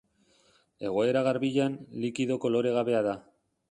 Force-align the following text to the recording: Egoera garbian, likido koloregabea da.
Egoera 0.89 1.23
garbian, 1.29 1.79
likido 2.07 2.43
koloregabea 2.47 3.09
da. 3.11 3.19